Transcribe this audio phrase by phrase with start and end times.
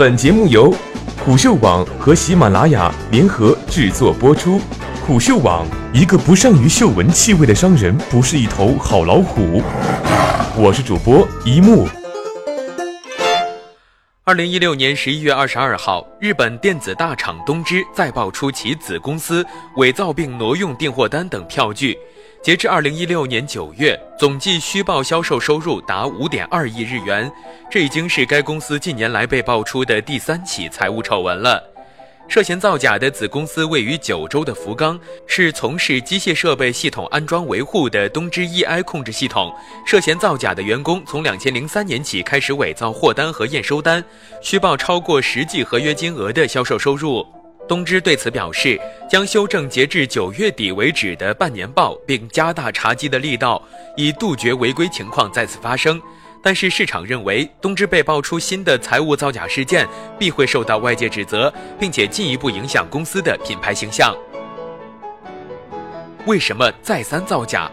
[0.00, 0.74] 本节目由
[1.22, 4.58] 虎嗅网和喜马拉雅联合制作播出。
[5.06, 9.62] 虎嗅网：一个不善于嗅闻气味的商人，不是一头好老虎。
[10.56, 11.86] 我是主播一木。
[14.24, 19.44] 二零一六年十一月二十二号，日本电子大厂东芝再爆出其子公司
[19.76, 21.94] 伪造并挪用订货单等票据。
[22.42, 27.30] 截至二零一六年九月，总计虚报销售收入达五点二亿日元，
[27.70, 31.62] 这已经是该公司近年来被爆出的第三起财务丑闻了。
[32.28, 39.52] 涉嫌造假的子公司位于九州的福冈，是从事机械设备系统安装维护的东芝 EI 控制系统。
[39.84, 44.02] 涉嫌造假的员工从两千零三年起开始伪造货单和验收单，
[44.40, 47.26] 虚报超过实际合约金额的销售收入。
[47.70, 48.76] 东芝对此表示，
[49.08, 53.62] 将修正截至九月底为止的半年报，并加大查缉的力道，
[53.96, 56.02] 以杜绝违规情况再次发生。
[56.42, 59.86] 但是市场认为，东芝被爆出新的财务造假事件，
[60.18, 64.16] 必会受到外界指责，并且进一步影响公司的品牌形象。
[66.26, 67.70] 为什么再三造假？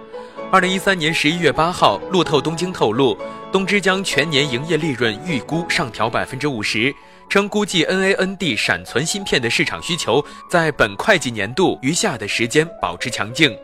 [0.52, 3.18] 二零一三年十一月八号，路透东京透露，
[3.52, 6.94] 东芝将全年营业利润预估上调百分之五十。
[7.30, 13.56] 称估计 NAND 闪存芯片的市场需求在本会计年度余下的时间保持强劲。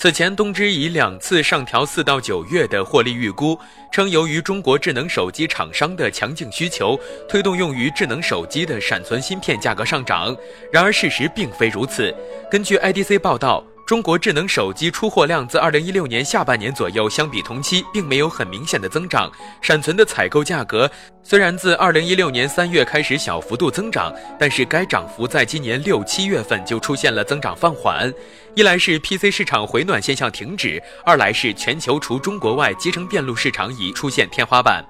[0.00, 3.58] 此前，东芝以两次上调四到九月的获利预估，
[3.90, 10.36] 称由于中国智能手机厂商的强劲需求，推动用于智能手机的闪存芯片价格上涨。
[10.72, 12.14] 然而，事实并非如此。
[12.50, 13.64] 根据 IDC 报道。
[13.88, 19.32] 中国智能手机出货量自二零一六年下半年左右相比同期，并没有很明显的增长。
[19.62, 20.90] 闪存的采购价格
[21.22, 28.12] 虽然自二零一六年三月开始小幅度增长，但是该涨幅在今年六七月份就出现了增长放缓。
[28.54, 34.84] 一来是 PC 市场回暖现象停止，二来是全球除中国外，集成电路市场已出现天花板。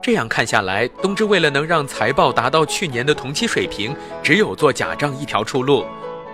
[0.00, 5.84] 这样看下来，东芝为了能让财报达到去年的同期水平，只有做假账一条出路。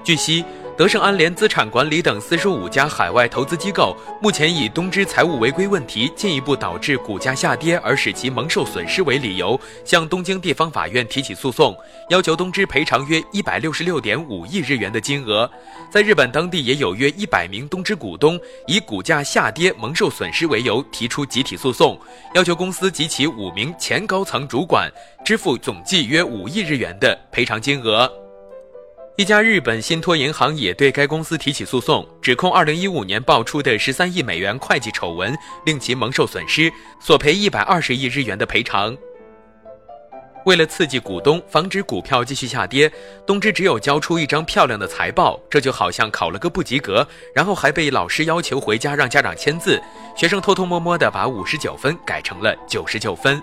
[0.04, 0.44] 据悉。
[0.74, 11.76] 德胜安联资产管理等四十五家海外投资机构目前以东芝财务违规问题进一步导致股价下跌而使其蒙受损失为理由，向东京地方法院提起诉讼，
[12.08, 15.48] 要求东芝赔偿约一百六十六点五亿日元的金额。
[15.90, 22.00] 在日本当地也有约一百名东芝股东以股价下跌蒙受损失为由提出集体诉讼，
[22.34, 24.90] 要求公司及其五名前高层主管
[25.22, 28.10] 支付总计约五亿日元的赔偿金额。
[29.16, 35.36] 一家日本信托银行也对该公司提起诉讼，指控2015年爆出的13亿美元会计丑闻
[35.66, 38.96] 令其蒙受损失，索赔120亿日元的赔偿。
[40.46, 42.90] 为了刺激股东，防止股票继续下跌，
[43.26, 49.78] 东芝只有交出一张漂亮的财报，这就好像考了个不及格，然后还被老师要求回家让家长签字，
[50.16, 53.42] 学生偷偷摸摸的把59分改成了99分。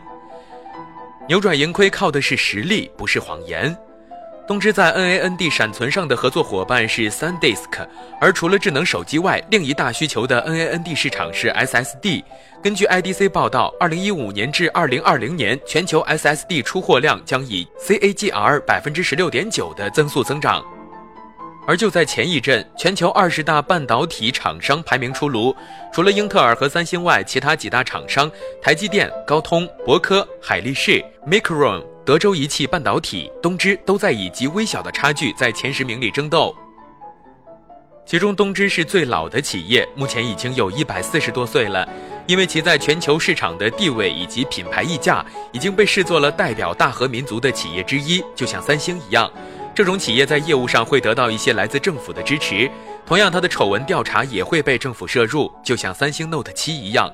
[1.27, 3.77] 扭转盈亏靠的是实力，不是谎言。
[4.49, 7.87] 东芝在 NAND 闪存上的合作伙伴是 SanDisk，
[8.19, 12.23] 而除了智能手机外，另一大需求的 NAND 市场是 SSD。
[12.59, 20.65] 根据 IDC 报道，2015年至2020年，全球 SSD 出货量将以 CAGR 百分之十六点九的增速增长。
[21.67, 25.55] 而就在前一阵，全球二十大半导体厂商排名出炉，
[25.93, 31.83] 除了英特尔和三星外，其他几大厂商台积电、高通、博科、海力士、Micron。
[32.09, 36.55] 德州仪器半导体、东芝都在以极微小的差距在前十名里争斗。
[38.03, 41.87] 其中，东芝是最老的企业，目前已经有一百四十多岁了。
[42.25, 49.31] 因为其在全球市场的地位以及品牌溢价，已经被视作了代表大和民族的企业之一，就像三星一样。
[49.75, 52.67] 这种企业在业务上会得到一些来自政府的支持，
[53.05, 57.07] 同样，它的丑闻调查也会被政府摄入，就像三星 Note 七一样。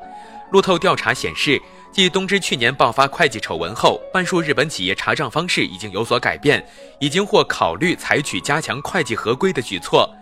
[0.51, 1.61] 路透调查显示。
[1.95, 6.61] 继东芝去年爆发会计丑闻后，半数日本企业查账方式已经有所改变，
[6.99, 10.13] 已经或考虑采取加强会计合规的举措。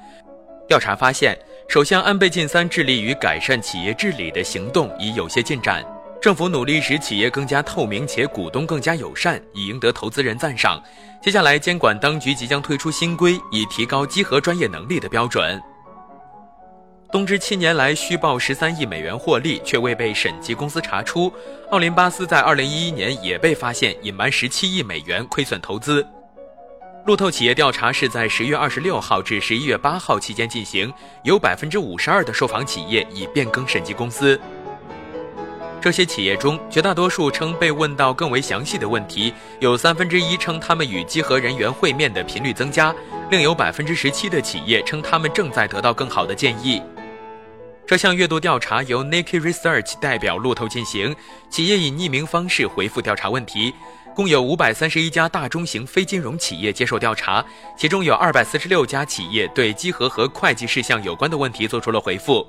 [0.67, 1.35] 调查发现，
[1.67, 5.83] 首相安倍晋三致力于改善企业治理的行动已有些进展，
[6.21, 10.79] 政府努力使企业更加透明且股东更加友善，以赢得投资人赞赏。
[11.23, 15.59] 接下来，监管当局即将推出新规，以提高稽核专业能力的标准。
[17.13, 21.31] 东芝七年来虚报十三亿美元获利，却未被审计公司查出。
[21.69, 26.03] 奥林巴斯在二零一一年也被发现隐瞒十七亿美元亏损投资。
[27.05, 34.41] 路透企业调查是在十月二十六号至十一月八号期间进行，有百分之五十二的受访企业已变更审计公司。
[35.79, 42.91] 这些企业中，绝大多数称被问到更为详细的问题，有三分之一称他们与稽核人员会面的频率增加，
[43.29, 46.81] 另有百分之十七的企业称他们正在得到更好的建议。
[47.93, 51.15] 这项月度调查由 Nike Research 代表路透进行，
[51.51, 53.71] 企业以匿名方式回复调查问题。
[54.15, 57.45] 共有五百三十一家大中型非金融企业接受调查，
[57.77, 62.43] 其中有二百四十六家企业对稽核和会计事项有关的问题做出了回复。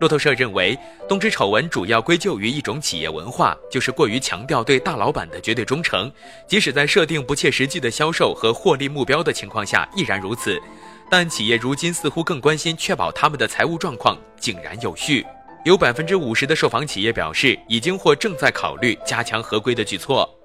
[0.00, 0.76] 路透社认为，
[1.08, 6.10] 东芝丑闻主要归咎于一种企业文化，就是过于强调对大老板的绝对忠诚，
[6.48, 10.60] 即使在设定不切实际的销售和获利目标的情况下依然如此。
[11.10, 15.24] 但企业如今似乎更关心确保他们的财务状况井然有序。
[15.64, 20.37] 有百分之五十的受访企业表示，已经或正在考虑加强合规的举措。